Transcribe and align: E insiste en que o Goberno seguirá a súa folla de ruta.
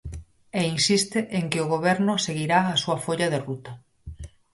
E 0.59 0.61
insiste 0.75 1.19
en 1.37 1.45
que 1.51 1.59
o 1.63 1.69
Goberno 1.73 2.13
seguirá 2.27 2.59
a 2.65 2.79
súa 2.83 2.97
folla 3.05 3.31
de 3.33 3.39
ruta. 3.47 3.71